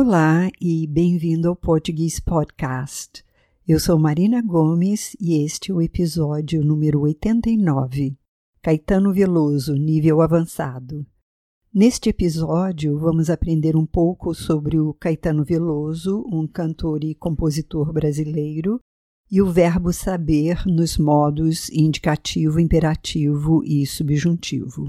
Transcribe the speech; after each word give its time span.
Olá 0.00 0.48
e 0.60 0.86
bem-vindo 0.86 1.48
ao 1.48 1.56
Português 1.56 2.20
Podcast. 2.20 3.24
Eu 3.66 3.80
sou 3.80 3.98
Marina 3.98 4.40
Gomes 4.40 5.16
e 5.20 5.42
este 5.44 5.72
é 5.72 5.74
o 5.74 5.82
episódio 5.82 6.64
número 6.64 7.00
89. 7.00 8.16
Caetano 8.62 9.12
Veloso, 9.12 9.74
nível 9.74 10.20
avançado. 10.20 11.04
Neste 11.74 12.10
episódio, 12.10 12.96
vamos 12.96 13.28
aprender 13.28 13.74
um 13.74 13.84
pouco 13.84 14.32
sobre 14.34 14.78
o 14.78 14.94
Caetano 14.94 15.44
Veloso, 15.44 16.24
um 16.32 16.46
cantor 16.46 17.02
e 17.02 17.12
compositor 17.12 17.92
brasileiro, 17.92 18.78
e 19.28 19.42
o 19.42 19.50
verbo 19.50 19.92
saber 19.92 20.64
nos 20.64 20.96
modos 20.96 21.68
indicativo, 21.70 22.60
imperativo 22.60 23.64
e 23.64 23.84
subjuntivo. 23.84 24.84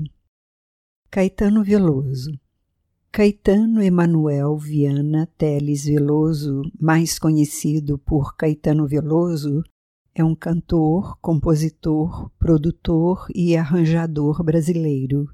Caetano 1.10 1.64
Veloso. 1.64 2.30
Caetano 3.12 3.82
Emanuel 3.82 4.56
Viana 4.56 5.28
Teles 5.36 5.86
Veloso, 5.86 6.62
mais 6.80 7.18
conhecido 7.18 7.98
por 7.98 8.36
Caetano 8.36 8.88
Veloso, 8.88 9.64
é 10.14 10.24
um 10.24 10.36
cantor, 10.36 11.18
compositor, 11.20 12.30
produtor 12.38 13.26
e 13.34 13.58
arranjador 13.58 14.44
brasileiro. 14.44 15.28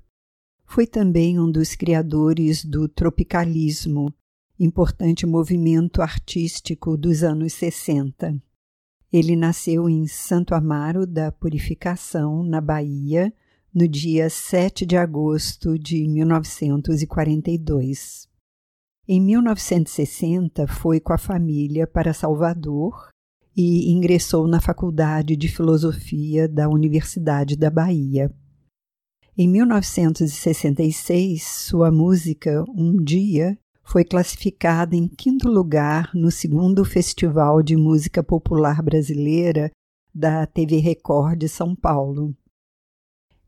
Foi 0.65 0.87
também 0.87 1.37
um 1.37 1.51
dos 1.51 1.75
criadores 1.75 2.63
do 2.63 2.87
tropicalismo, 2.87 4.11
importante 4.57 5.25
movimento 5.25 6.01
artístico 6.01 6.95
dos 6.95 7.23
anos 7.23 7.53
60. 7.53 8.41
Ele 9.11 9.35
nasceu 9.35 9.89
em 9.89 10.07
Santo 10.07 10.55
Amaro 10.55 11.05
da 11.05 11.29
Purificação, 11.29 12.41
na 12.41 12.61
Bahia, 12.61 13.33
no 13.75 13.87
dia 13.89 14.29
7 14.29 14.85
de 14.85 14.95
agosto 14.95 15.77
de 15.77 16.07
1942. 16.07 18.29
Em 19.05 19.19
1960, 19.19 20.65
foi 20.65 21.01
com 21.01 21.11
a 21.11 21.17
família 21.17 21.85
para 21.85 22.13
Salvador 22.13 23.09
e 23.53 23.91
ingressou 23.91 24.47
na 24.47 24.61
Faculdade 24.61 25.35
de 25.35 25.49
Filosofia 25.49 26.47
da 26.47 26.69
Universidade 26.69 27.57
da 27.57 27.69
Bahia. 27.69 28.33
Em 29.37 29.49
1966, 29.49 31.43
sua 31.43 31.91
música 31.91 32.63
Um 32.69 33.03
Dia 33.03 33.59
foi 33.83 34.05
classificada 34.05 34.95
em 34.95 35.05
quinto 35.05 35.49
lugar 35.49 36.15
no 36.15 36.31
segundo 36.31 36.85
Festival 36.85 37.61
de 37.61 37.75
Música 37.75 38.23
Popular 38.23 38.81
Brasileira 38.81 39.69
da 40.13 40.45
TV 40.45 40.77
Record 40.77 41.39
de 41.39 41.49
São 41.49 41.75
Paulo. 41.75 42.33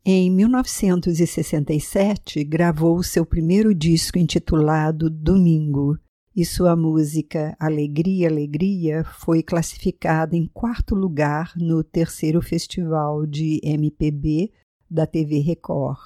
Em 0.10 0.32
1967, 0.32 2.42
gravou 2.46 3.04
seu 3.04 3.26
primeiro 3.26 3.76
disco 3.76 4.18
intitulado 4.18 5.10
Domingo, 5.10 6.00
e 6.34 6.46
sua 6.46 6.78
música 6.78 7.54
Alegria, 7.60 8.30
Alegria 8.30 9.04
foi 9.04 9.44
classificada 9.44 10.38
em 10.38 10.48
quarto 10.48 10.96
lugar 10.96 11.52
no 11.58 11.84
terceiro 11.84 12.42
Festival 12.42 13.26
de 13.26 13.60
MPB 13.62 14.54
da 14.90 15.06
TV 15.06 15.40
Record. 15.40 16.00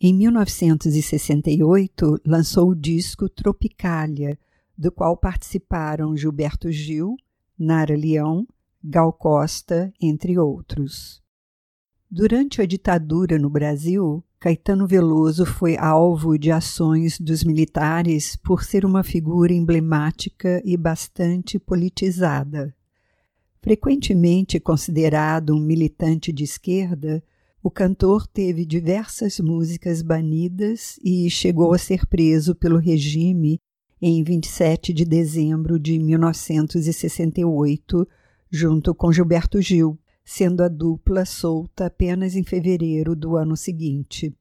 Em 0.00 0.14
1968, 0.14 2.22
lançou 2.24 2.70
o 2.70 2.74
disco 2.74 3.28
Tropicália, 3.28 4.38
do 4.78 4.90
qual 4.90 5.14
participaram 5.14 6.16
Gilberto 6.16 6.72
Gil, 6.72 7.14
Nara 7.58 7.94
Leão, 7.94 8.48
Gal 8.82 9.12
Costa, 9.12 9.92
entre 10.00 10.38
outros. 10.38 11.25
Durante 12.08 12.62
a 12.62 12.66
ditadura 12.66 13.36
no 13.36 13.50
Brasil, 13.50 14.22
Caetano 14.38 14.86
Veloso 14.86 15.44
foi 15.44 15.76
alvo 15.76 16.38
de 16.38 16.52
ações 16.52 17.18
dos 17.18 17.42
militares 17.42 18.36
por 18.36 18.62
ser 18.62 18.84
uma 18.84 19.02
figura 19.02 19.52
emblemática 19.52 20.62
e 20.64 20.76
bastante 20.76 21.58
politizada. 21.58 22.72
Frequentemente 23.60 24.60
considerado 24.60 25.52
um 25.52 25.58
militante 25.58 26.32
de 26.32 26.44
esquerda, 26.44 27.20
o 27.60 27.72
cantor 27.72 28.24
teve 28.24 28.64
diversas 28.64 29.40
músicas 29.40 30.00
banidas 30.00 31.00
e 31.02 31.28
chegou 31.28 31.74
a 31.74 31.78
ser 31.78 32.06
preso 32.06 32.54
pelo 32.54 32.78
regime 32.78 33.58
em 34.00 34.22
27 34.22 34.92
de 34.92 35.04
dezembro 35.04 35.76
de 35.76 35.98
1968, 35.98 38.06
junto 38.48 38.94
com 38.94 39.12
Gilberto 39.12 39.60
Gil, 39.60 39.98
sendo 40.26 40.62
a 40.64 40.68
dupla 40.68 41.24
solta 41.24 41.86
apenas 41.86 42.34
em 42.34 42.42
fevereiro 42.42 43.14
do 43.14 43.36
ano 43.36 43.56
seguinte. 43.56 44.34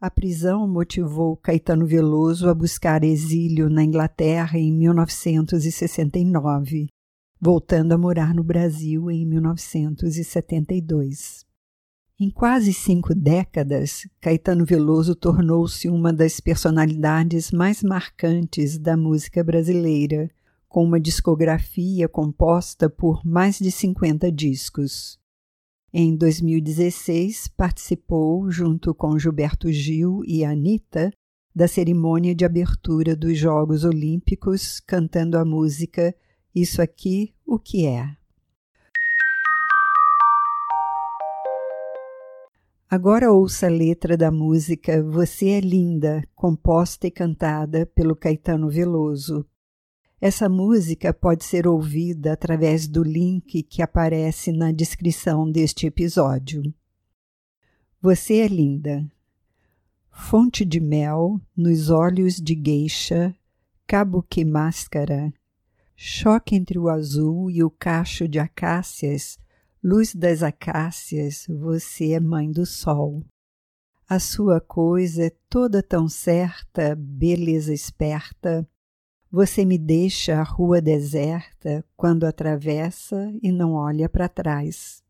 A 0.00 0.10
prisão 0.10 0.66
motivou 0.66 1.36
Caetano 1.36 1.86
Veloso 1.86 2.48
a 2.48 2.54
buscar 2.54 3.04
exílio 3.04 3.68
na 3.68 3.84
Inglaterra 3.84 4.58
em 4.58 4.72
1969, 4.72 6.88
voltando 7.38 7.92
a 7.92 7.98
morar 7.98 8.34
no 8.34 8.42
Brasil 8.42 9.10
em 9.10 9.26
1972. 9.26 11.44
Em 12.18 12.30
quase 12.30 12.72
cinco 12.72 13.14
décadas, 13.14 14.08
Caetano 14.18 14.64
Veloso 14.64 15.14
tornou-se 15.14 15.90
uma 15.90 16.10
das 16.10 16.40
personalidades 16.40 17.50
mais 17.50 17.82
marcantes 17.82 18.78
da 18.78 18.96
música 18.96 19.44
brasileira, 19.44 20.30
com 20.68 20.84
uma 20.84 21.00
discografia 21.00 22.08
composta 22.08 22.88
por 22.88 23.24
mais 23.24 23.58
de 23.58 23.70
50 23.70 24.30
discos. 24.30 25.18
Em 25.92 26.14
2016, 26.14 27.48
participou, 27.56 28.50
junto 28.50 28.94
com 28.94 29.18
Gilberto 29.18 29.72
Gil 29.72 30.22
e 30.26 30.44
Anitta, 30.44 31.10
da 31.54 31.66
cerimônia 31.66 32.34
de 32.34 32.44
abertura 32.44 33.16
dos 33.16 33.38
Jogos 33.38 33.82
Olímpicos, 33.82 34.78
cantando 34.80 35.38
a 35.38 35.44
música 35.44 36.14
Isso 36.54 36.82
Aqui, 36.82 37.32
o 37.46 37.58
que 37.58 37.86
é? 37.86 38.14
Agora 42.88 43.32
ouça 43.32 43.66
a 43.66 43.70
letra 43.70 44.16
da 44.16 44.30
música 44.30 45.02
Você 45.02 45.48
é 45.48 45.60
Linda, 45.60 46.22
composta 46.34 47.06
e 47.06 47.10
cantada 47.10 47.86
pelo 47.86 48.14
Caetano 48.14 48.68
Veloso. 48.68 49.46
Essa 50.20 50.48
música 50.48 51.12
pode 51.12 51.44
ser 51.44 51.66
ouvida 51.66 52.32
através 52.32 52.88
do 52.88 53.02
link 53.02 53.62
que 53.62 53.82
aparece 53.82 54.50
na 54.52 54.72
descrição 54.72 55.50
deste 55.50 55.86
episódio. 55.86 56.62
Você 58.00 58.38
é 58.38 58.48
linda. 58.48 59.04
Fonte 60.10 60.64
de 60.64 60.80
mel 60.80 61.40
nos 61.56 61.90
olhos 61.90 62.36
de 62.36 62.54
gueixa, 62.54 63.34
cabo 63.86 64.22
que 64.22 64.44
máscara, 64.44 65.32
choque 65.94 66.54
entre 66.54 66.78
o 66.78 66.88
azul 66.88 67.50
e 67.50 67.62
o 67.62 67.70
cacho 67.70 68.26
de 68.26 68.38
acácias 68.38 69.38
Luz 69.88 70.16
das 70.16 70.42
acácias, 70.42 71.46
você 71.48 72.10
é 72.10 72.18
mãe 72.18 72.50
do 72.50 72.66
sol. 72.66 73.24
A 74.08 74.18
sua 74.18 74.60
coisa 74.60 75.26
é 75.26 75.32
toda 75.48 75.80
tão 75.80 76.08
certa, 76.08 76.96
beleza 76.96 77.72
esperta. 77.72 78.68
Você 79.30 79.64
me 79.64 79.76
deixa 79.76 80.38
a 80.38 80.42
rua 80.44 80.80
deserta 80.80 81.84
quando 81.96 82.24
atravessa 82.24 83.32
e 83.42 83.50
não 83.50 83.72
olha 83.72 84.08
para 84.08 84.28
trás. 84.28 85.02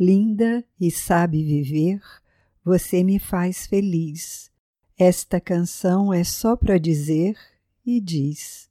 Linda 0.00 0.64
e 0.80 0.90
sabe 0.90 1.44
viver, 1.44 2.00
você 2.64 3.04
me 3.04 3.18
faz 3.18 3.66
feliz. 3.66 4.50
Esta 4.96 5.40
canção 5.40 6.12
é 6.12 6.24
só 6.24 6.56
para 6.56 6.78
dizer 6.78 7.36
e 7.84 8.00
diz: 8.00 8.70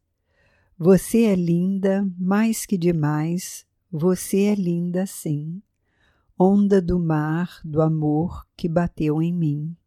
Você 0.78 1.24
é 1.24 1.35
linda 1.35 2.09
mais 2.18 2.66
que 2.66 2.78
demais, 2.78 3.66
você 3.91 4.45
é 4.45 4.56
linda 4.56 5.06
sim, 5.06 5.62
onda 6.38 6.81
do 6.81 7.00
mar 7.00 7.62
do 7.63 7.81
amor 7.81 8.45
que 8.57 8.68
bateu 8.68 9.21
em 9.21 9.31
mim. 9.31 9.77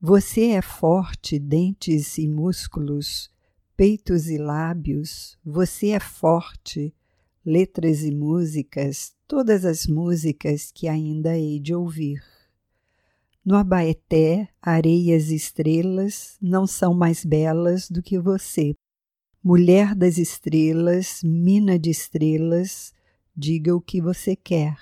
Você 0.00 0.50
é 0.50 0.60
forte, 0.60 1.38
dentes 1.38 2.18
e 2.18 2.28
músculos, 2.28 3.31
peitos 3.82 4.28
e 4.28 4.38
lábios, 4.38 5.36
você 5.44 5.88
é 5.88 5.98
forte, 5.98 6.94
letras 7.44 8.04
e 8.04 8.12
músicas, 8.12 9.12
todas 9.26 9.64
as 9.64 9.88
músicas 9.88 10.70
que 10.72 10.86
ainda 10.86 11.36
hei 11.36 11.58
de 11.58 11.74
ouvir. 11.74 12.22
No 13.44 13.56
Abaeté, 13.56 14.48
areias 14.62 15.30
e 15.30 15.34
estrelas 15.34 16.36
não 16.40 16.64
são 16.64 16.94
mais 16.94 17.24
belas 17.24 17.90
do 17.90 18.00
que 18.00 18.20
você, 18.20 18.72
Mulher 19.42 19.96
das 19.96 20.16
estrelas, 20.16 21.20
mina 21.24 21.76
de 21.76 21.90
estrelas, 21.90 22.94
diga 23.36 23.74
o 23.74 23.80
que 23.80 24.00
você 24.00 24.36
quer. 24.36 24.78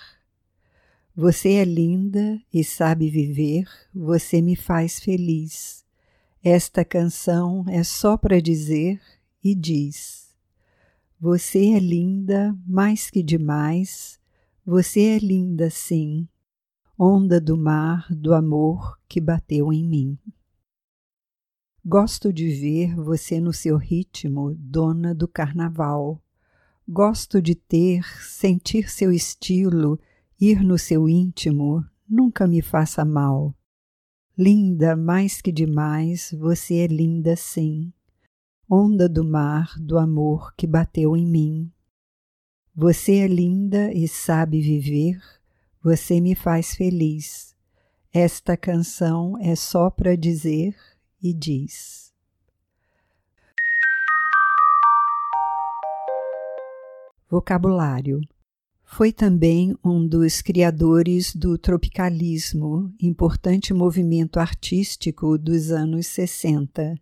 Você 1.16 1.52
é 1.52 1.64
linda 1.64 2.38
e 2.52 2.62
sabe 2.62 3.08
viver, 3.08 3.64
você 3.94 4.42
me 4.42 4.54
faz 4.54 5.00
feliz. 5.00 5.88
Esta 6.42 6.86
canção 6.86 7.66
é 7.68 7.84
só 7.84 8.16
para 8.16 8.40
dizer 8.40 8.98
e 9.44 9.54
diz: 9.54 10.34
Você 11.20 11.72
é 11.72 11.78
linda 11.78 12.56
mais 12.66 13.10
que 13.10 13.22
demais, 13.22 14.18
você 14.64 15.00
é 15.00 15.18
linda 15.18 15.68
sim, 15.68 16.26
onda 16.98 17.38
do 17.38 17.58
mar 17.58 18.06
do 18.10 18.32
amor 18.32 18.98
que 19.06 19.20
bateu 19.20 19.70
em 19.70 19.86
mim. 19.86 20.18
Gosto 21.84 22.32
de 22.32 22.48
ver 22.48 22.96
você 22.96 23.38
no 23.38 23.52
seu 23.52 23.76
ritmo, 23.76 24.54
dona 24.58 25.14
do 25.14 25.28
carnaval. 25.28 26.22
Gosto 26.88 27.42
de 27.42 27.54
ter, 27.54 28.02
sentir 28.22 28.90
seu 28.90 29.12
estilo, 29.12 30.00
ir 30.40 30.64
no 30.64 30.78
seu 30.78 31.06
íntimo, 31.06 31.84
nunca 32.08 32.46
me 32.46 32.62
faça 32.62 33.04
mal. 33.04 33.54
Linda 34.38 34.96
mais 34.96 35.42
que 35.42 35.52
demais, 35.52 36.34
você 36.38 36.76
é 36.76 36.86
linda 36.86 37.36
sim. 37.36 37.92
Onda 38.68 39.08
do 39.08 39.24
mar 39.24 39.74
do 39.78 39.98
amor 39.98 40.54
que 40.54 40.66
bateu 40.66 41.16
em 41.16 41.26
mim. 41.26 41.70
Você 42.74 43.16
é 43.16 43.26
linda 43.26 43.92
e 43.92 44.06
sabe 44.08 44.60
viver, 44.60 45.20
você 45.82 46.20
me 46.20 46.34
faz 46.34 46.74
feliz. 46.74 47.54
Esta 48.12 48.56
canção 48.56 49.36
é 49.40 49.54
só 49.54 49.90
para 49.90 50.16
dizer 50.16 50.74
e 51.22 51.34
diz. 51.34 52.12
Vocabulário 57.28 58.20
foi 58.92 59.12
também 59.12 59.72
um 59.84 60.04
dos 60.04 60.42
criadores 60.42 61.32
do 61.32 61.56
tropicalismo, 61.56 62.92
importante 63.00 63.72
movimento 63.72 64.40
artístico 64.40 65.38
dos 65.38 65.70
anos 65.70 66.08
60. 66.08 67.00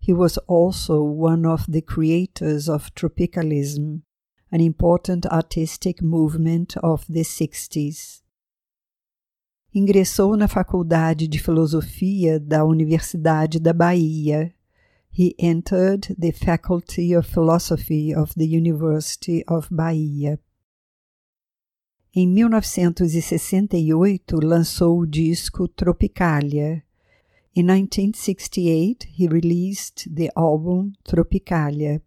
He 0.00 0.14
was 0.14 0.38
also 0.48 1.04
one 1.04 1.46
of 1.46 1.70
the 1.70 1.82
creators 1.82 2.66
of 2.66 2.90
tropicalism, 2.92 4.00
an 4.50 4.60
important 4.60 5.26
artistic 5.26 6.02
movement 6.02 6.78
of 6.82 7.04
the 7.12 7.20
60s. 7.20 8.22
Ingressou 9.74 10.34
na 10.34 10.48
Faculdade 10.48 11.28
de 11.28 11.38
Filosofia 11.38 12.40
da 12.40 12.64
Universidade 12.64 13.60
da 13.60 13.74
Bahia. 13.74 14.50
He 15.10 15.34
entered 15.38 16.16
the 16.18 16.32
Faculty 16.32 17.14
of 17.14 17.28
Philosophy 17.28 18.14
of 18.14 18.32
the 18.34 18.46
University 18.46 19.44
of 19.46 19.68
Bahia. 19.70 20.40
Em 22.14 22.28
1968, 22.28 24.36
lançou 24.44 24.98
o 24.98 25.06
disco 25.06 25.66
Tropicalia. 25.66 26.84
In 27.56 27.62
1968, 27.62 29.06
he 29.18 29.26
released 29.26 30.14
the 30.14 30.28
album 30.34 30.92
Tropicalia. 31.02 32.02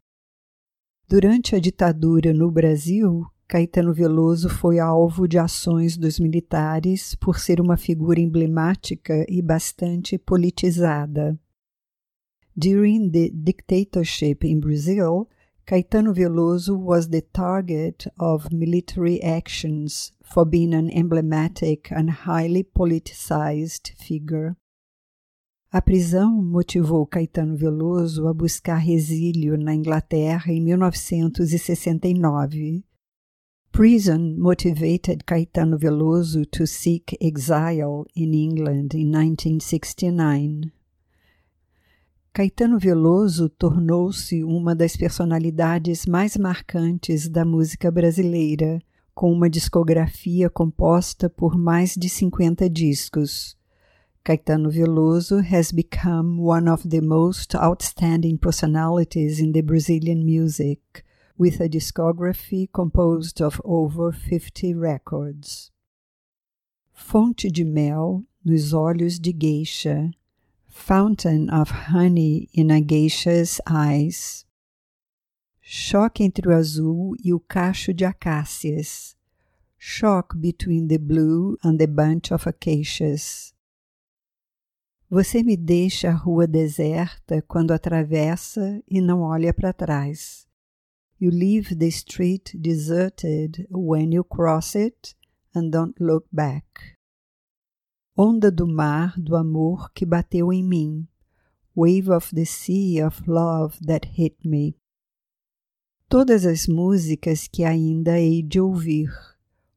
Durante 1.09 1.55
a 1.55 1.59
ditadura 1.59 2.31
no 2.33 2.51
Brasil, 2.51 3.25
Caetano 3.47 3.95
Veloso 3.95 4.47
foi 4.47 4.77
alvo 4.77 5.27
de 5.27 5.39
ações 5.39 5.97
dos 5.97 6.19
militares 6.19 7.15
por 7.15 7.39
ser 7.39 7.59
uma 7.59 7.75
figura 7.75 8.19
emblemática 8.19 9.25
e 9.27 9.41
bastante 9.41 10.19
politizada. 10.19 11.35
During 12.55 13.09
the 13.09 13.31
dictatorship 13.33 14.37
in 14.43 14.59
Brazil, 14.59 15.27
Caetano 15.67 16.13
Veloso 16.13 16.77
was 16.77 17.09
the 17.09 17.23
target 17.33 18.05
of 18.19 18.51
military 18.51 19.19
actions 19.23 20.11
for 20.23 20.45
being 20.45 20.75
an 20.75 20.91
emblematic 20.91 21.91
and 21.91 22.11
highly 22.11 22.63
politicized 22.63 23.89
figure. 23.97 24.55
A 25.73 25.81
prisão 25.81 26.39
motivou 26.39 27.07
Caetano 27.07 27.57
Veloso 27.57 28.27
a 28.27 28.33
buscar 28.33 28.77
resílio 28.77 29.57
na 29.57 29.73
Inglaterra 29.73 30.53
em 30.53 30.61
1969. 30.61 32.83
Prison 33.71 34.37
motivated 34.37 35.25
Caetano 35.25 35.79
Veloso 35.79 36.45
to 36.45 36.67
seek 36.67 37.17
exile 37.19 38.05
in 38.15 38.35
England 38.35 38.93
in 38.93 39.09
1969. 39.09 40.71
Caetano 42.35 42.77
Veloso 42.77 43.47
tornou-se 43.47 44.43
uma 44.43 44.75
das 44.75 44.97
personalidades 44.97 46.05
mais 46.05 46.35
marcantes 46.35 47.29
da 47.29 47.45
música 47.45 47.89
brasileira, 47.89 48.81
com 49.13 49.31
uma 49.31 49.49
discografia 49.49 50.49
composta 50.49 51.29
por 51.29 51.57
mais 51.57 51.95
de 51.95 52.09
50 52.09 52.69
discos. 52.69 53.55
Caetano 54.21 54.69
Veloso 54.69 55.37
has 55.49 55.71
become 55.71 56.41
one 56.41 56.69
of 56.69 56.85
the 56.85 56.99
most 56.99 57.55
outstanding 57.55 58.35
personalities 58.35 59.39
in 59.39 59.53
the 59.53 59.61
Brazilian 59.61 60.25
music, 60.25 60.81
with 61.39 61.61
a 61.61 61.69
discography 61.69 62.67
composed 62.69 63.41
of 63.41 63.61
over 63.63 64.11
50 64.11 64.75
records. 64.75 65.71
Fonte 66.91 67.49
de 67.49 67.63
mel 67.63 68.25
nos 68.43 68.73
olhos 68.73 69.21
de 69.21 69.31
geisha, 69.31 70.11
Fountain 70.75 71.49
of 71.49 71.71
Honey 71.71 72.47
in 72.53 72.69
a 72.69 72.79
Geisha's 72.79 73.59
Eyes. 73.65 74.45
Choque 75.59 76.21
entre 76.21 76.49
o 76.49 76.51
azul 76.51 77.15
e 77.23 77.33
o 77.33 77.39
cacho 77.39 77.91
de 77.91 78.05
acácias. 78.05 79.15
Shock 79.79 80.37
between 80.37 80.87
the 80.87 80.99
blue 80.99 81.57
and 81.63 81.79
the 81.79 81.87
bunch 81.87 82.31
of 82.31 82.47
acacias. 82.47 83.53
Você 85.09 85.41
me 85.43 85.57
deixa 85.57 86.09
a 86.09 86.13
rua 86.13 86.45
deserta 86.45 87.41
quando 87.47 87.71
atravessa 87.71 88.83
e 88.87 89.01
não 89.01 89.21
olha 89.21 89.53
para 89.53 89.73
trás. 89.73 90.45
You 91.19 91.31
leave 91.31 91.73
the 91.73 91.87
street 91.87 92.51
deserted 92.53 93.65
when 93.71 94.13
you 94.13 94.23
cross 94.23 94.75
it 94.75 95.15
and 95.55 95.71
don't 95.71 95.95
look 95.99 96.27
back 96.31 96.94
onda 98.17 98.49
do 98.49 98.65
mar 98.65 99.13
do 99.19 99.35
amor 99.35 99.91
que 99.91 100.05
bateu 100.05 100.53
em 100.53 100.63
mim, 100.63 101.07
wave 101.75 102.09
of 102.09 102.33
the 102.33 102.45
sea 102.45 103.01
of 103.01 103.21
love 103.27 103.77
that 103.85 104.07
hit 104.07 104.37
me. 104.45 104.77
Todas 106.07 106.45
as 106.45 106.65
músicas 106.65 107.47
que 107.47 107.65
ainda 107.65 108.17
hei 108.17 108.41
de 108.41 108.61
ouvir, 108.61 109.11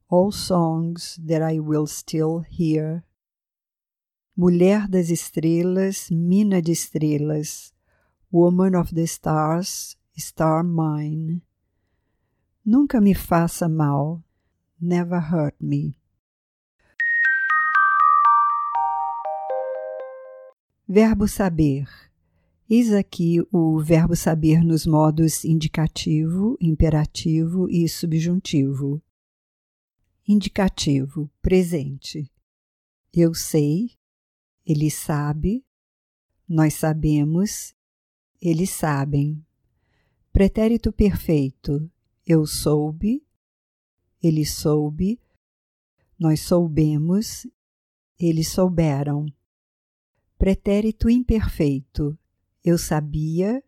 all 0.09 0.31
songs 0.31 1.19
that 1.27 1.43
I 1.43 1.59
will 1.59 1.87
still 1.87 2.45
hear. 2.49 3.03
Mulher 4.37 4.87
das 4.87 5.11
estrelas, 5.11 6.09
mina 6.09 6.63
de 6.63 6.71
estrelas, 6.71 7.73
woman 8.31 8.77
of 8.77 8.95
the 8.95 9.05
stars, 9.05 9.97
star 10.17 10.63
mine. 10.63 11.43
Nunca 12.65 13.01
me 13.01 13.15
faça 13.15 13.69
mal, 13.69 14.23
never 14.81 15.19
hurt 15.19 15.57
me. 15.61 15.98
Verbo 20.91 21.29
saber. 21.29 21.87
Eis 22.67 22.95
aqui 22.95 23.47
o 23.53 23.79
verbo 23.79 24.17
saber 24.17 24.65
nos 24.65 24.87
modos 24.87 25.45
indicativo, 25.45 26.57
imperativo 26.59 27.69
e 27.69 27.87
subjuntivo. 27.87 29.03
Indicativo, 30.27 31.31
presente. 31.43 32.33
Eu 33.13 33.35
sei, 33.35 33.91
ele 34.65 34.91
sabe, 34.91 35.63
nós 36.49 36.73
sabemos, 36.73 37.75
eles 38.41 38.71
sabem. 38.71 39.45
Pretérito 40.33 40.91
perfeito. 40.91 41.87
Eu 42.27 42.47
soube, 42.47 43.23
ele 44.23 44.47
soube, 44.47 45.21
nós 46.19 46.41
soubemos, 46.41 47.47
eles 48.19 48.49
souberam. 48.49 49.31
Pretérito 50.39 51.11
imperfeito. 51.11 52.17
Eu 52.65 52.79
sabia, 52.79 53.63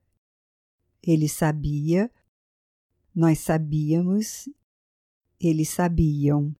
ele 1.02 1.28
sabia, 1.28 2.10
nós 3.12 3.40
sabíamos, 3.40 4.48
eles 5.40 5.68
sabiam. 5.68 6.54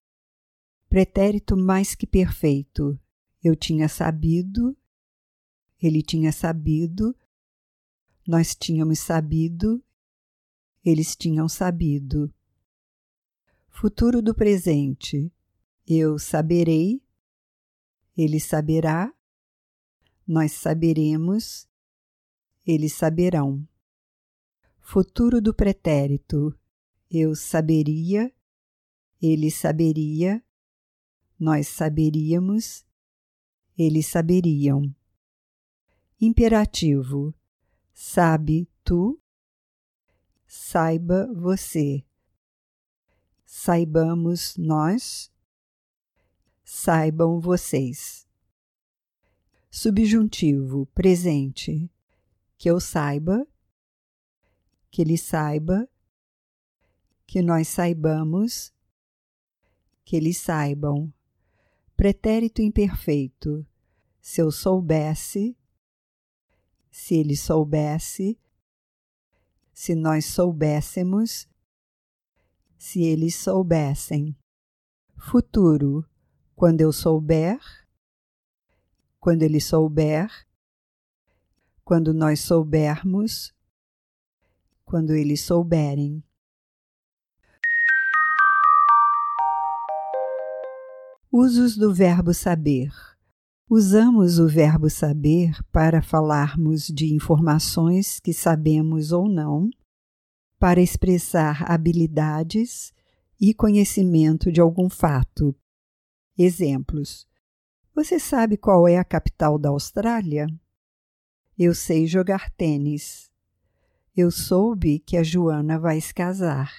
Pretérito 0.89 1.55
mais 1.55 1.95
que 1.95 2.05
perfeito. 2.05 2.99
Eu 3.41 3.55
tinha 3.55 3.87
sabido, 3.87 4.75
ele 5.81 6.03
tinha 6.03 6.33
sabido, 6.33 7.15
nós 8.27 8.53
tínhamos 8.53 8.99
sabido, 8.99 9.81
eles 10.83 11.15
tinham 11.15 11.47
sabido. 11.47 12.33
Futuro 13.69 14.21
do 14.21 14.35
presente. 14.35 15.31
Eu 15.87 16.19
saberei, 16.19 17.01
ele 18.15 18.39
saberá, 18.39 19.11
nós 20.31 20.53
saberemos, 20.53 21.67
eles 22.65 22.93
saberão. 22.93 23.67
Futuro 24.79 25.41
do 25.41 25.53
pretérito: 25.53 26.57
eu 27.09 27.35
saberia, 27.35 28.33
ele 29.21 29.51
saberia, 29.51 30.41
nós 31.37 31.67
saberíamos, 31.67 32.85
eles 33.77 34.07
saberiam. 34.07 34.95
Imperativo: 36.17 37.35
sabe 37.91 38.69
tu, 38.85 39.21
saiba 40.47 41.27
você. 41.33 42.05
Saibamos 43.45 44.55
nós, 44.55 45.29
saibam 46.63 47.41
vocês. 47.41 48.30
Subjuntivo 49.73 50.85
presente. 50.87 51.89
Que 52.57 52.69
eu 52.69 52.77
saiba, 52.77 53.47
que 54.91 55.01
ele 55.01 55.17
saiba, 55.17 55.89
que 57.25 57.41
nós 57.41 57.69
saibamos, 57.69 58.73
que 60.03 60.17
eles 60.17 60.37
saibam. 60.37 61.11
Pretérito 61.95 62.61
imperfeito. 62.61 63.65
Se 64.19 64.41
eu 64.41 64.51
soubesse, 64.51 65.57
se 66.91 67.15
ele 67.15 67.37
soubesse, 67.37 68.37
se 69.73 69.95
nós 69.95 70.25
soubéssemos, 70.25 71.47
se 72.77 73.03
eles 73.03 73.35
soubessem. 73.35 74.37
Futuro, 75.17 76.05
quando 76.55 76.81
eu 76.81 76.91
souber, 76.91 77.57
quando 79.21 79.43
ele 79.43 79.61
souber, 79.61 80.31
quando 81.85 82.11
nós 82.11 82.39
soubermos, 82.39 83.53
quando 84.83 85.13
eles 85.13 85.41
souberem. 85.41 86.23
Usos 91.31 91.77
do 91.77 91.93
verbo 91.93 92.33
saber. 92.33 92.91
Usamos 93.69 94.39
o 94.39 94.47
verbo 94.47 94.89
saber 94.89 95.63
para 95.71 96.01
falarmos 96.01 96.87
de 96.87 97.13
informações 97.13 98.19
que 98.19 98.33
sabemos 98.33 99.11
ou 99.11 99.29
não, 99.29 99.69
para 100.59 100.81
expressar 100.81 101.71
habilidades 101.71 102.91
e 103.39 103.53
conhecimento 103.53 104.51
de 104.51 104.59
algum 104.59 104.89
fato. 104.89 105.55
Exemplos: 106.35 107.30
Você 107.93 108.17
sabe 108.17 108.55
qual 108.55 108.87
é 108.87 108.97
a 108.97 109.03
capital 109.03 109.59
da 109.59 109.67
Austrália? 109.67 110.47
Eu 111.57 111.75
sei 111.75 112.07
jogar 112.07 112.49
tênis. 112.51 113.29
Eu 114.15 114.31
soube 114.31 114.99
que 114.99 115.17
a 115.17 115.23
Joana 115.23 115.77
vai 115.77 115.99
se 115.99 116.13
casar. 116.13 116.71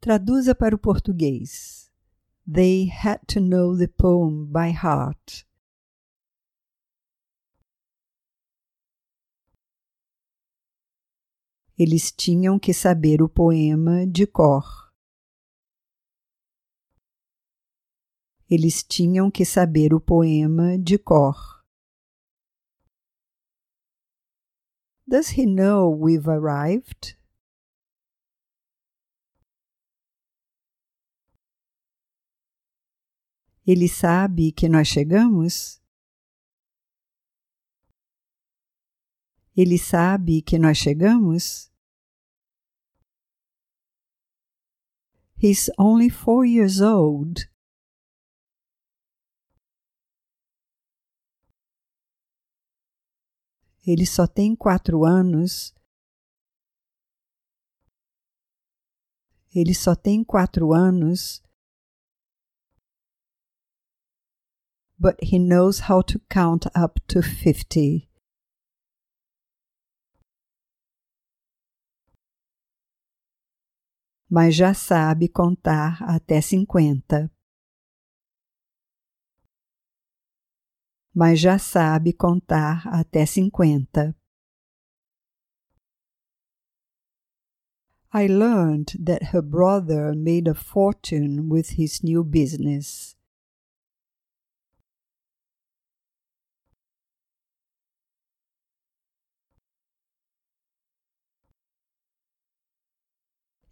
Traduza 0.00 0.54
para 0.54 0.74
o 0.74 0.78
português. 0.78 1.90
They 2.50 2.90
had 2.90 3.20
to 3.28 3.40
know 3.40 3.76
the 3.76 3.86
poem 3.86 4.46
by 4.46 4.70
heart. 4.70 5.46
Eles 11.78 12.10
tinham 12.10 12.58
que 12.58 12.72
saber 12.72 13.20
o 13.20 13.28
poema 13.28 14.06
de 14.06 14.26
cor. 14.26 14.83
Eles 18.54 18.84
tinham 18.84 19.32
que 19.32 19.44
saber 19.44 19.92
o 19.92 20.00
poema 20.00 20.78
de 20.78 20.96
cor. 20.96 21.66
Does 25.04 25.30
he 25.36 25.44
know 25.44 25.90
we've 25.90 26.28
arrived? 26.28 27.18
Ele 33.66 33.88
sabe 33.88 34.52
que 34.52 34.68
nós 34.68 34.86
chegamos? 34.86 35.82
Ele 39.56 39.78
sabe 39.78 40.42
que 40.42 40.60
nós 40.60 40.78
chegamos? 40.78 41.72
He's 45.36 45.68
only 45.76 46.08
four 46.08 46.46
years 46.46 46.80
old. 46.80 47.52
Ele 53.86 54.06
só 54.06 54.26
tem 54.26 54.56
quatro 54.56 55.04
anos. 55.04 55.74
Ele 59.54 59.74
só 59.74 59.94
tem 59.94 60.24
quatro 60.24 60.72
anos. 60.72 61.44
but 64.98 65.22
he 65.22 65.38
knows 65.38 65.80
how 65.80 66.00
to 66.00 66.18
count 66.30 66.66
up 66.74 66.98
to 67.08 67.20
50. 67.20 68.08
Mas 74.30 74.54
já 74.54 74.72
sabe 74.72 75.28
contar 75.28 76.02
até 76.02 76.40
50. 76.40 77.30
Mas 81.14 81.38
já 81.38 81.58
sabe 81.58 82.12
contar 82.12 82.88
até 82.88 83.24
50. 83.24 84.16
I 88.12 88.26
learned 88.26 88.96
that 89.04 89.32
her 89.32 89.40
brother 89.40 90.12
made 90.12 90.50
a 90.50 90.54
fortune 90.54 91.48
with 91.48 91.78
his 91.78 92.02
new 92.02 92.24
business. 92.24 93.16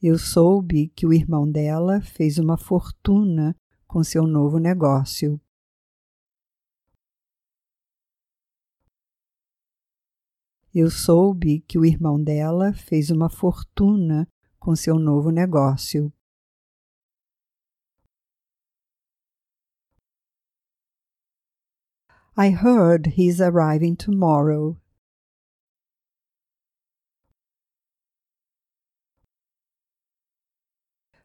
Eu 0.01 0.17
soube 0.19 0.89
que 0.95 1.07
o 1.07 1.13
irmão 1.13 1.51
dela 1.51 2.01
fez 2.01 2.39
uma 2.39 2.57
fortuna 2.57 3.57
com 3.87 4.05
seu 4.05 4.27
novo 4.29 4.59
negócio. 4.59 5.41
Eu 10.75 10.91
soube 10.91 11.61
que 11.69 11.79
o 11.79 11.85
irmão 11.85 12.23
dela 12.23 12.73
fez 12.73 13.11
uma 13.11 13.29
fortuna 13.29 14.27
com 14.59 14.75
seu 14.75 14.99
novo 14.99 15.31
negócio. 15.31 16.11
I 22.35 22.49
heard 22.49 23.09
he's 23.19 23.39
arriving 23.39 23.97
tomorrow. 23.97 24.79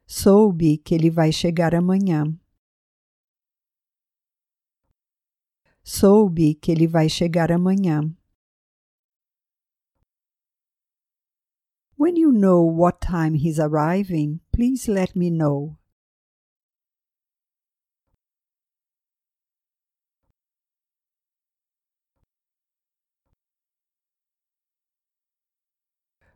Soube 0.05 0.77
que 0.77 0.93
ele 0.93 1.09
vai 1.09 1.31
chegar 1.31 1.73
amanhã. 1.73 2.37
Soube 5.81 6.55
que 6.55 6.69
ele 6.69 6.85
vai 6.85 7.07
chegar 7.07 7.49
amanhã. 7.49 8.13
When 11.99 12.15
you 12.15 12.31
know 12.31 12.61
what 12.61 13.01
time 13.01 13.33
he's 13.33 13.59
arriving, 13.59 14.41
please 14.51 14.87
let 14.87 15.15
me 15.15 15.31
know. 15.31 15.79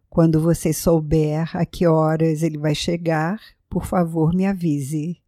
Quando 0.09 0.41
você 0.41 0.73
souber 0.73 1.55
a 1.55 1.63
que 1.63 1.85
horas 1.85 2.41
ele 2.41 2.57
vai 2.57 2.73
chegar, 2.73 3.39
por 3.69 3.85
favor, 3.85 4.33
me 4.33 4.47
avise. 4.47 5.21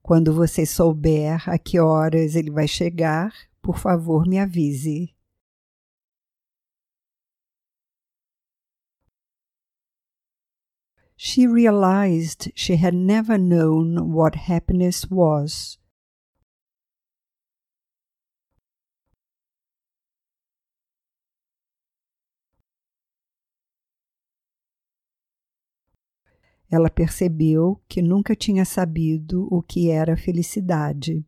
Quando 0.00 0.32
você 0.32 0.64
souber 0.64 1.50
a 1.50 1.58
que 1.58 1.80
horas 1.80 2.36
ele 2.36 2.52
vai 2.52 2.68
chegar, 2.68 3.34
por 3.66 3.78
favor, 3.78 4.24
me 4.24 4.38
avise. 4.38 5.12
She 11.16 11.48
realized 11.48 12.52
she 12.54 12.76
had 12.76 12.94
never 12.94 13.36
known 13.36 14.12
what 14.12 14.36
happiness 14.36 15.10
was. 15.10 15.78
ela 26.68 26.90
percebeu 26.90 27.80
que 27.88 28.02
nunca 28.02 28.34
tinha 28.34 28.64
sabido 28.64 29.46
o 29.50 29.62
que 29.62 29.88
era 29.88 30.16
felicidade. 30.16 31.24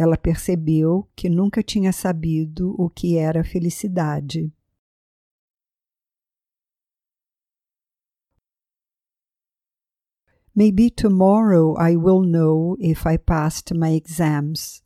Ela 0.00 0.16
percebeu 0.16 1.06
que 1.14 1.28
nunca 1.28 1.62
tinha 1.62 1.92
sabido 1.92 2.74
o 2.78 2.88
que 2.88 3.18
era 3.18 3.44
felicidade. 3.44 4.50
Maybe 10.54 10.90
tomorrow 10.90 11.76
I 11.78 11.98
will 11.98 12.22
know 12.22 12.78
if 12.80 13.04
I 13.06 13.18
passed 13.18 13.74
my 13.74 13.94
exams. 13.94 14.82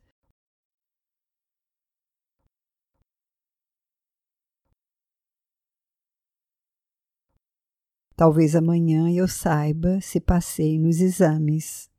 Talvez 8.17 8.57
amanhã 8.57 9.09
eu 9.13 9.29
saiba 9.29 10.01
se 10.01 10.19
passei 10.21 10.77
nos 10.77 11.01
exames. 11.01 11.94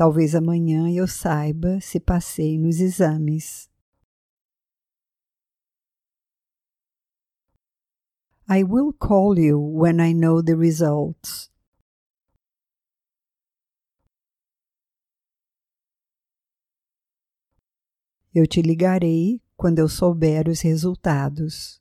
Talvez 0.00 0.34
amanhã 0.34 0.90
eu 0.90 1.06
saiba 1.06 1.78
se 1.78 2.00
passei 2.00 2.58
nos 2.58 2.80
exames. 2.80 3.68
I 8.48 8.64
will 8.64 8.94
call 8.94 9.38
you 9.38 9.60
when 9.60 10.00
I 10.00 10.14
know 10.14 10.42
the 10.42 10.54
results. 10.54 11.52
Eu 18.34 18.46
te 18.46 18.62
ligarei 18.62 19.42
quando 19.54 19.80
eu 19.80 19.88
souber 19.90 20.48
os 20.48 20.62
resultados. 20.62 21.78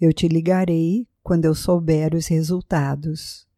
Eu 0.00 0.12
te 0.12 0.28
ligarei 0.28 1.08
quando 1.24 1.46
eu 1.46 1.56
souber 1.56 2.14
os 2.14 2.28
resultados. 2.28 3.52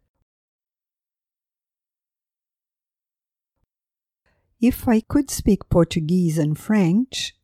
If 4.58 4.88
I 4.88 5.02
could 5.02 5.30
speak 5.30 5.68
Portuguese 5.68 6.38
and 6.38 6.54
French, 6.54 7.34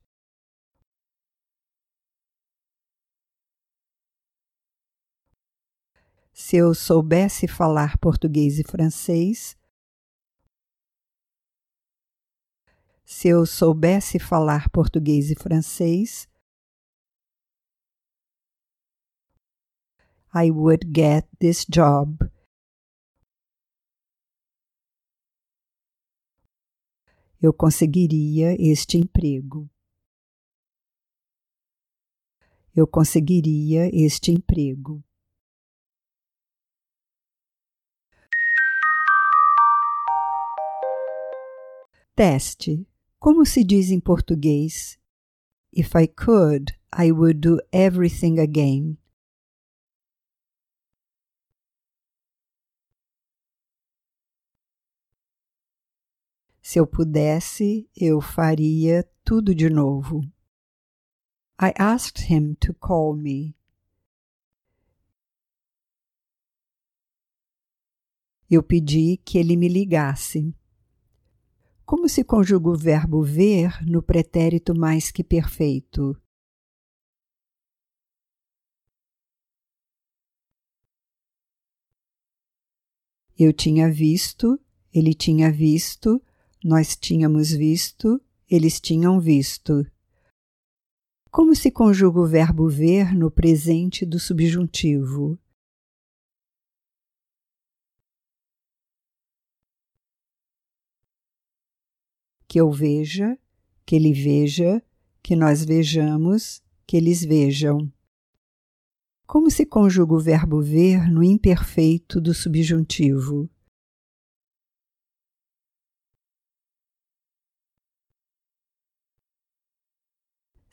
se 6.32 6.56
eu 6.56 6.74
soubesse 6.74 7.46
falar 7.46 7.98
português 7.98 8.58
e 8.58 8.64
francês, 8.64 9.54
se 13.04 13.28
eu 13.28 13.44
soubesse 13.44 14.18
falar 14.18 14.70
português 14.70 15.30
e 15.30 15.34
francês, 15.34 16.26
I 20.34 20.50
would 20.50 20.86
get 20.86 21.28
this 21.38 21.66
job. 21.68 22.31
Eu 27.42 27.52
conseguiria 27.52 28.54
este 28.56 28.96
emprego. 28.96 29.68
Eu 32.72 32.86
conseguiria 32.86 33.90
este 33.92 34.30
emprego. 34.30 35.02
Teste. 42.14 42.86
Como 43.18 43.44
se 43.44 43.64
diz 43.64 43.90
em 43.90 43.98
português? 43.98 44.96
If 45.72 45.96
I 45.96 46.06
could, 46.06 46.78
I 46.96 47.10
would 47.10 47.40
do 47.40 47.58
everything 47.72 48.38
again. 48.38 49.01
Se 56.62 56.78
eu 56.78 56.86
pudesse, 56.86 57.90
eu 57.94 58.20
faria 58.20 59.02
tudo 59.24 59.52
de 59.52 59.68
novo. 59.68 60.20
I 61.60 61.72
asked 61.76 62.32
him 62.32 62.54
to 62.54 62.72
call 62.72 63.16
me. 63.16 63.56
Eu 68.48 68.62
pedi 68.62 69.16
que 69.24 69.38
ele 69.38 69.56
me 69.56 69.66
ligasse. 69.66 70.54
Como 71.84 72.08
se 72.08 72.22
conjuga 72.22 72.70
o 72.70 72.76
verbo 72.76 73.24
ver 73.24 73.84
no 73.84 74.00
pretérito 74.00 74.72
mais 74.72 75.10
que 75.10 75.24
perfeito? 75.24 76.16
Eu 83.36 83.52
tinha 83.52 83.90
visto, 83.90 84.60
ele 84.94 85.12
tinha 85.12 85.50
visto, 85.50 86.22
nós 86.64 86.96
tínhamos 86.96 87.50
visto, 87.50 88.20
eles 88.48 88.80
tinham 88.80 89.20
visto. 89.20 89.84
Como 91.30 91.54
se 91.56 91.70
conjuga 91.70 92.20
o 92.20 92.26
verbo 92.26 92.68
ver 92.68 93.14
no 93.14 93.30
presente 93.30 94.06
do 94.06 94.20
subjuntivo? 94.20 95.38
Que 102.46 102.60
eu 102.60 102.70
veja, 102.70 103.38
que 103.84 103.96
ele 103.96 104.12
veja, 104.12 104.82
que 105.22 105.34
nós 105.34 105.64
vejamos, 105.64 106.62
que 106.86 106.96
eles 106.96 107.24
vejam. 107.24 107.90
Como 109.26 109.50
se 109.50 109.64
conjuga 109.64 110.14
o 110.14 110.20
verbo 110.20 110.60
ver 110.60 111.10
no 111.10 111.24
imperfeito 111.24 112.20
do 112.20 112.34
subjuntivo? 112.34 113.48